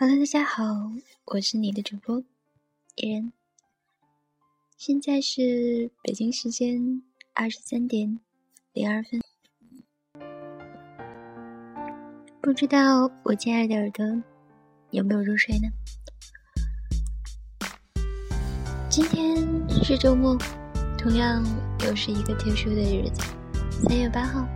[0.00, 0.92] 好了大家好，
[1.24, 2.22] 我是你的主播
[2.94, 3.32] 野人。
[4.76, 7.02] 现在是北京时间
[7.34, 8.20] 二十三点
[8.72, 9.20] 零二分。
[12.40, 14.06] 不知道我亲爱的耳朵
[14.90, 15.68] 有没有入睡呢？
[18.88, 19.36] 今天
[19.82, 20.38] 是周末，
[20.96, 21.44] 同样
[21.84, 23.24] 又是一个特殊的日子，
[23.82, 24.46] 三月八号。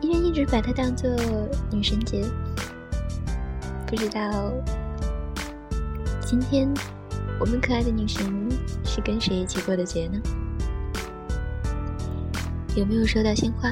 [0.00, 1.08] 因为一直把它当做
[1.70, 2.28] 女神节。
[3.88, 4.52] 不知道
[6.20, 6.68] 今天
[7.40, 8.22] 我们可爱的女神
[8.84, 10.20] 是跟谁一起过的节呢？
[12.76, 13.70] 有没有收到鲜花？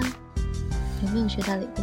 [1.02, 1.82] 有没有收到礼物？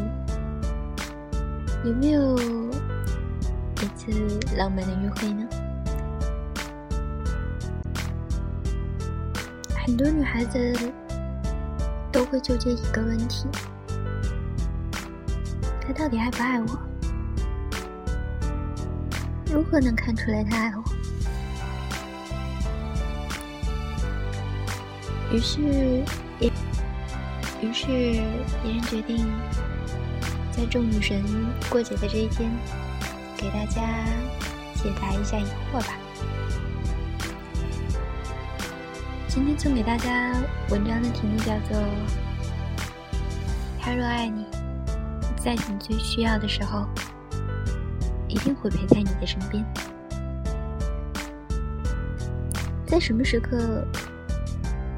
[1.86, 4.12] 有没有一次
[4.58, 5.48] 浪漫的约会呢？
[9.86, 10.76] 很多女孩子
[12.12, 13.46] 都会纠结一个问题：
[15.80, 16.80] 他到底爱不爱我？
[19.54, 20.84] 如何能看出来他爱我？
[25.32, 25.62] 于是，
[26.40, 26.52] 也，
[27.62, 27.86] 于是，
[28.64, 29.32] 别人决定
[30.52, 31.24] 在众女神
[31.70, 32.50] 过节的这一天，
[33.38, 33.82] 给大家
[34.74, 35.94] 解答一下疑惑吧。
[39.28, 40.34] 今天送给大家
[40.72, 41.78] 文章的题目叫做
[43.80, 44.46] 《他若爱你，
[45.38, 46.88] 在你最需要的时候》。
[48.34, 49.64] 一定会陪在你的身边。
[52.88, 53.86] 在什么时刻，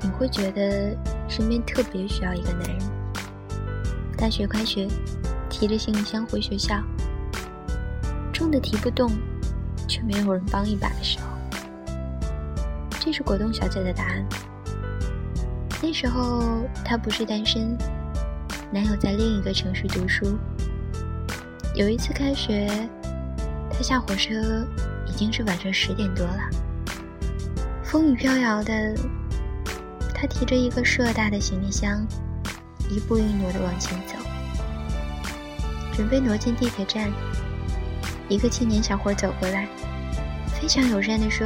[0.02, 0.96] 你会觉得
[1.28, 2.80] 身边特别需要一个男人？
[4.18, 4.88] 大学开学，
[5.50, 6.82] 提着行李箱回学校，
[8.32, 9.12] 重的提不动，
[9.86, 11.26] 却没有人帮一把的时候，
[13.02, 14.26] 这是果冻小姐的答案。
[15.84, 17.78] 那时候她不是单身，
[18.72, 20.38] 男友在另一个城市读书。
[21.76, 22.70] 有一次开学。
[23.78, 24.66] 他下火车
[25.06, 26.40] 已经是晚上十点多了，
[27.84, 28.96] 风雨飘摇的，
[30.14, 32.08] 他提着一个硕大的行李箱，
[32.90, 34.16] 一步一挪的往前走，
[35.94, 37.12] 准备挪进地铁站。
[38.30, 39.68] 一个青年小伙走过来，
[40.60, 41.46] 非常友善的说：“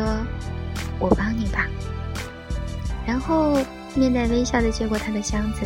[1.00, 1.66] 我帮你吧。”
[3.08, 3.58] 然后
[3.96, 5.66] 面带微笑的接过他的箱子，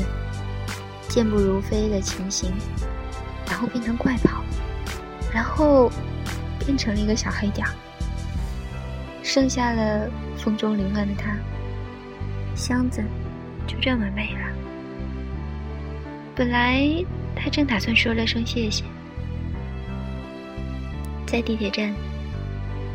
[1.10, 2.54] 健步如飞的前行，
[3.48, 4.42] 然后变成快跑，
[5.34, 5.92] 然后。
[6.64, 7.74] 变成了一个小黑点儿，
[9.22, 11.36] 剩下了风中凌乱的他，
[12.56, 13.04] 箱子
[13.68, 14.40] 就这么没了。
[16.36, 16.84] 本来
[17.36, 18.84] 他正打算说了声谢谢，
[21.28, 21.94] 在地铁站，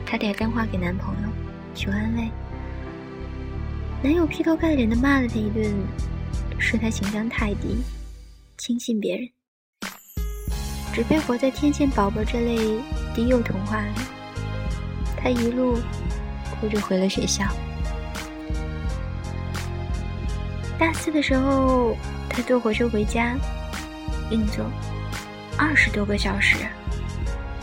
[0.05, 1.29] 他打电话给男朋友
[1.75, 2.29] 求安慰，
[4.03, 5.73] 男友劈头盖脸的骂了他一顿，
[6.59, 7.77] 说他情商太低，
[8.57, 9.29] 轻信别人，
[10.93, 12.81] 只配活在天线宝宝这类。
[13.27, 13.95] 又童话了，
[15.17, 15.79] 他一路
[16.61, 17.45] 哭着回了学校。
[20.79, 21.97] 大四的时候，
[22.29, 23.35] 他坐火车回家，
[24.31, 24.65] 硬座
[25.59, 26.65] 二十多个小时，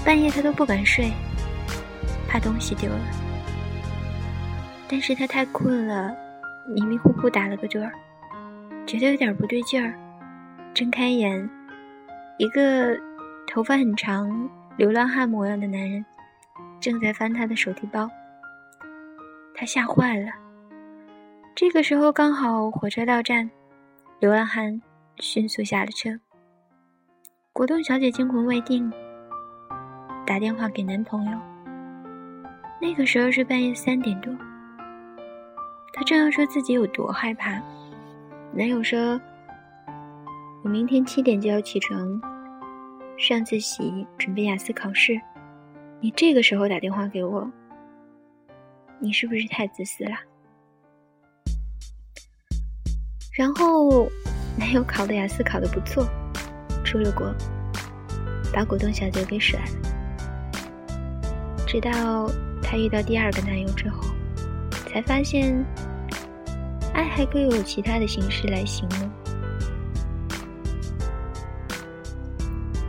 [0.03, 1.11] 半夜他都不敢睡，
[2.27, 2.99] 怕东西丢了。
[4.87, 6.13] 但是他太困了，
[6.67, 7.91] 迷迷糊糊打了个盹儿，
[8.85, 9.93] 觉得有点不对劲儿，
[10.73, 11.49] 睁开眼，
[12.37, 12.97] 一个
[13.47, 14.49] 头发很长。
[14.77, 16.05] 流浪汉模样的男人
[16.81, 18.09] 正在翻他的手提包，
[19.53, 20.31] 他吓坏了。
[21.55, 23.49] 这个时候刚好火车到站，
[24.19, 24.81] 流浪汉
[25.19, 26.09] 迅速下了车。
[27.53, 28.91] 果冻小姐惊魂未定，
[30.25, 31.39] 打电话给男朋友。
[32.81, 34.35] 那个时候是半夜三点多，
[35.93, 37.61] 她正要说自己有多害怕，
[38.51, 39.17] 男友说
[40.63, 42.21] ：“我明天七点就要起床。”
[43.17, 45.19] 上自习，准备雅思考试，
[46.01, 47.49] 你这个时候打电话给我，
[48.99, 50.11] 你是不是太自私了？
[53.33, 54.09] 然后
[54.57, 56.05] 男友考的雅思考的不错，
[56.83, 57.33] 出了国，
[58.53, 59.67] 把果冻小姐给甩了。
[61.65, 62.29] 直到
[62.61, 64.03] 她遇到第二个男友之后，
[64.87, 65.65] 才发现，
[66.93, 69.09] 爱还可以有其他的形式来形容。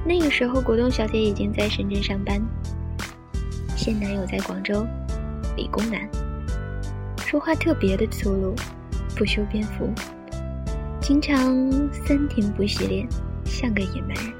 [0.08, 2.40] 那个时候，果冻小姐已经在深圳上班，
[3.76, 4.86] 现男友在广州，
[5.56, 6.08] 理工男，
[7.26, 8.54] 说话特别的粗鲁，
[9.16, 9.92] 不修边幅，
[11.00, 13.04] 经常三天不洗脸，
[13.44, 14.32] 像个野蛮人。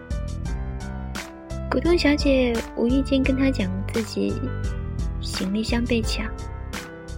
[1.69, 4.41] 果冻小姐无意间跟他讲自己
[5.21, 6.25] 行李箱被抢，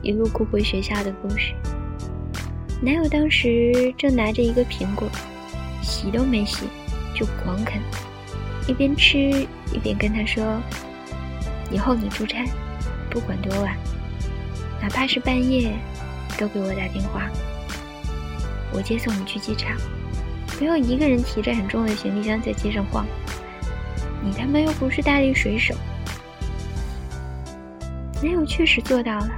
[0.01, 1.53] 一路哭回学校的故事。
[2.81, 5.07] 男友当时正拿着一个苹果，
[5.83, 6.65] 洗都没洗，
[7.15, 7.79] 就狂啃。
[8.69, 9.19] 一边吃
[9.73, 10.61] 一边跟他说
[11.73, 12.45] ：“以后你出差，
[13.09, 13.75] 不管多晚，
[14.81, 15.73] 哪怕是半夜，
[16.37, 17.29] 都给我打电话，
[18.71, 19.75] 我接送你去机场。
[20.59, 23.07] 不要一个人提着很重的行李箱在街上晃，
[24.23, 25.75] 你他妈又不是大力水手。
[28.23, 29.31] 男友确实做到了。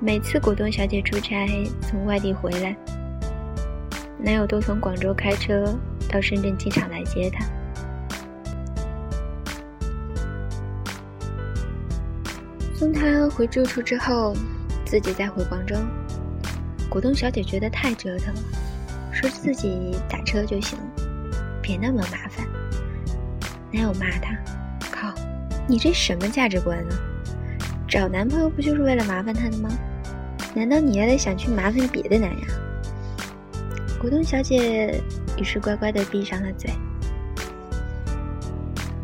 [0.00, 1.46] 每次果冻小姐出差
[1.82, 2.74] 从外地回来，
[4.18, 5.78] 男友都从广州开车
[6.08, 7.44] 到深圳机场来接她。
[12.76, 14.36] 送她回住处之后，
[14.84, 15.74] 自己再回广州。
[16.90, 18.42] 果冻小姐觉得太折腾了，
[19.12, 20.78] 说自己打车就行，
[21.62, 22.46] 别那么麻烦。
[23.72, 24.36] 男友骂她
[24.92, 25.14] ：“靠，
[25.66, 26.94] 你这什么价值观呢？”
[27.88, 29.70] 找男朋友不就是为了麻烦他的吗？
[30.54, 32.40] 难道你还得想去麻烦别的男人？
[33.98, 35.02] 果冻小姐
[35.38, 36.70] 于是乖乖的闭上了嘴。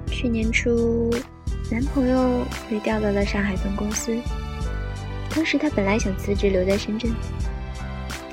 [0.09, 1.11] 去年初，
[1.73, 4.15] 男朋友被调到了上海分公司。
[5.35, 7.11] 当时她本来想辞职留在深圳，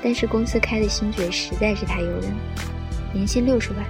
[0.02, 2.24] 但是公司开的新爵实在是太诱人，
[3.14, 3.82] 年薪六十万。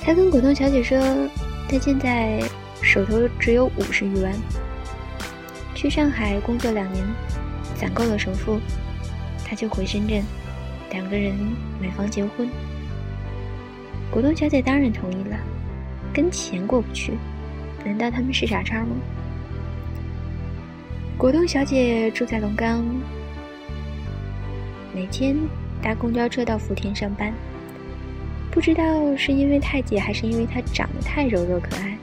[0.00, 0.96] 她跟果冻小姐说，
[1.68, 2.40] 她现在
[2.82, 4.32] 手头只有五十余万。
[5.74, 7.04] 去上海工作两年，
[7.74, 8.60] 攒够了首付，
[9.44, 10.22] 他就回深圳，
[10.92, 11.34] 两个人
[11.82, 12.48] 买房结婚。
[14.08, 15.36] 果冻小姐当然同意了，
[16.14, 17.12] 跟钱过不去，
[17.86, 18.96] 难道他们是傻叉吗？
[21.16, 22.84] 果冻小姐住在龙岗，
[24.92, 25.36] 每天
[25.80, 27.32] 搭公交车到福田上班。
[28.50, 31.96] 不知道是因为太挤，还是因为她长得太柔弱可爱，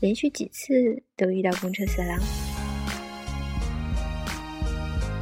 [0.00, 0.72] 连续几次
[1.14, 2.18] 都遇到公车色狼。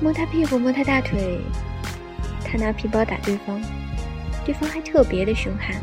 [0.01, 1.41] 摸她屁股，摸她大腿，
[2.45, 3.61] 她拿皮包打对方，
[4.45, 5.75] 对方还特别的凶悍。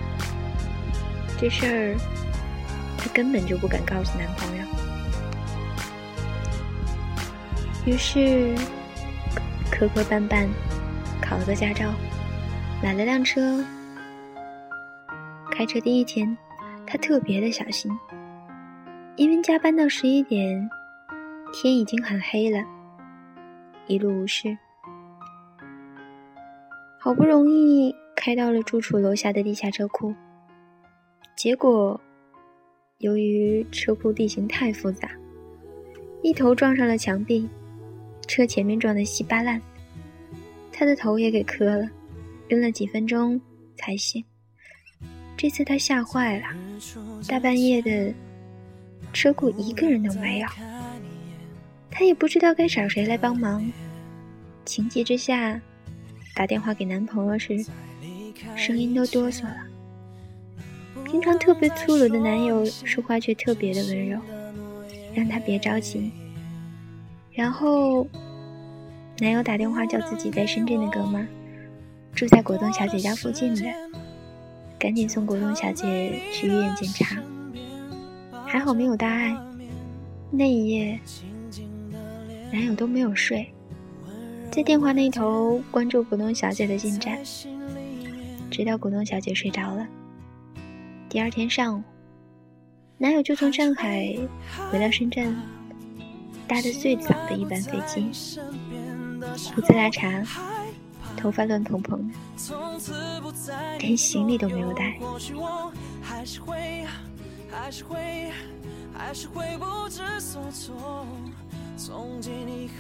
[1.38, 1.96] 这事儿，
[3.14, 4.64] 根本就不敢告诉男朋友。
[7.86, 8.56] 于是，
[9.70, 10.48] 磕磕绊绊，
[11.22, 11.94] 考了个驾照，
[12.82, 13.64] 买了辆车。
[15.52, 16.36] 开车第一天，
[16.88, 17.92] 他特别的小心，
[19.18, 20.70] 因为加班到十一点，
[21.54, 22.64] 天已经很黑了。
[23.88, 24.58] 一路无事，
[26.98, 30.16] 好不容易开到了住处楼下的地下车库。
[31.36, 32.00] 结果，
[33.04, 35.12] 由于车库地形太复杂，
[36.22, 37.46] 一头撞上了墙壁，
[38.28, 39.62] 车前面撞得稀巴烂，
[40.72, 41.90] 他的头也给磕了，
[42.48, 43.40] 晕了几分钟
[43.76, 44.24] 才醒。
[45.36, 46.46] 这次他吓坏了，
[47.28, 48.14] 大半夜的，
[49.12, 50.48] 车库一个人都没有。
[51.92, 53.70] 她也不知道该找谁来帮忙，
[54.64, 55.60] 情急之下，
[56.34, 57.66] 打电话给男朋友时，
[58.56, 59.73] 声音都哆嗦了。
[61.14, 64.20] 平常特别粗鲁的男友说话却特别的温柔，
[65.14, 66.12] 让她别着急。
[67.32, 68.08] 然后，
[69.20, 71.28] 男友打电话叫自己在深圳的哥们，
[72.16, 73.64] 住在果冻小姐家附近的，
[74.80, 77.22] 赶紧送果冻小姐去医院检查。
[78.48, 79.38] 还好没有大碍。
[80.32, 81.00] 那一夜。
[82.52, 83.48] 男友都没有睡，
[84.50, 87.20] 在电话那头关注果冻小姐的进展，
[88.50, 89.88] 直到果冻小姐睡着了。
[91.14, 91.84] 第二天上午，
[92.98, 94.18] 男友就从上海
[94.72, 95.38] 回到深圳，
[96.48, 98.02] 搭的最早的一班飞机，
[99.54, 100.28] 胡子拉碴，
[101.16, 102.12] 头发乱蓬蓬，
[103.78, 104.98] 连行李都没有带。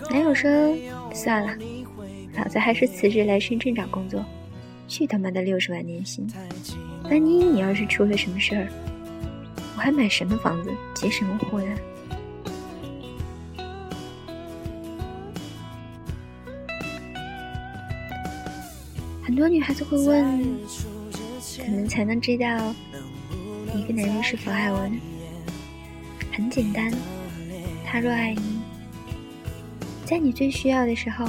[0.10, 0.50] 男友说
[1.14, 1.56] ：“算了，
[2.36, 4.26] 老子还是辞职来深圳找工作。
[4.88, 6.28] 去他妈的六十万年薪！
[7.04, 8.68] 万一你要是出了什么事儿，
[9.76, 11.78] 我还买什么房子结什么婚啊？”
[19.26, 20.58] 很多女孩子会问：
[21.40, 22.74] 怎么才能知道
[23.74, 24.96] 一个男人是否爱我呢？
[26.32, 26.92] 很简单，
[27.86, 28.62] 他若爱你。
[30.06, 31.26] 在你最需要的时候，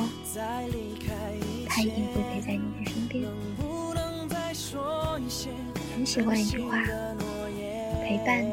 [1.67, 2.64] 他一定会陪在你
[6.05, 6.77] 喜欢一句话：
[8.03, 8.45] 陪伴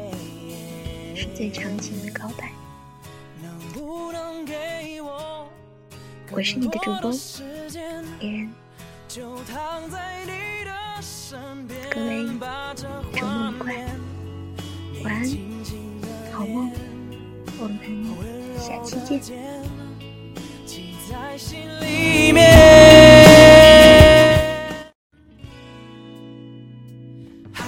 [1.14, 2.50] 是最长情的告白。
[6.30, 7.42] 我是你的主播伊
[7.74, 8.50] 人，
[11.90, 12.26] 各位
[12.74, 13.86] 周末愉快，
[15.04, 15.20] 晚安，
[16.32, 16.72] 好梦，
[17.60, 17.78] 我们
[18.58, 19.36] 下期见。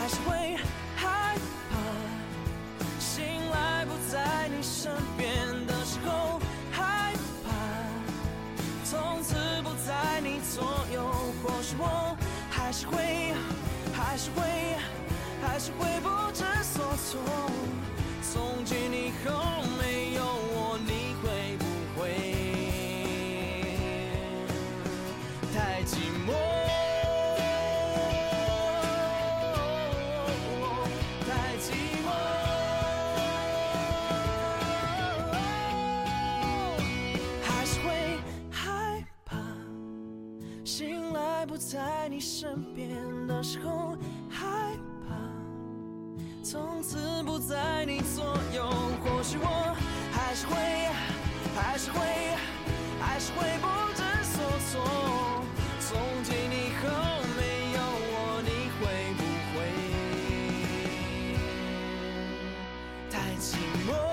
[0.05, 0.55] 还是会
[0.97, 1.35] 害
[1.71, 1.79] 怕
[3.01, 5.35] 醒来不在你身边
[5.67, 6.39] 的时候，
[6.71, 7.49] 害怕
[8.85, 11.11] 从此不在你左右，
[11.43, 12.15] 或是我
[12.51, 13.33] 还是会
[13.95, 14.77] 还是会
[15.43, 17.19] 还是会不知所措，
[18.31, 20.14] 从今以后没有。
[41.95, 42.91] 在你身边
[43.27, 43.97] 的时候，
[44.29, 44.45] 害
[45.09, 45.15] 怕
[46.43, 48.23] 从此不在你左
[48.53, 48.69] 右。
[49.03, 49.75] 或许我
[50.13, 50.55] 还是会，
[51.57, 51.99] 还是会，
[53.01, 54.73] 还是会不知所措。
[55.81, 56.83] 从今以后
[57.39, 57.81] 没有
[58.13, 58.83] 我，你会
[59.17, 59.23] 不
[59.55, 59.57] 会
[63.09, 63.57] 太寂
[63.89, 64.04] 寞？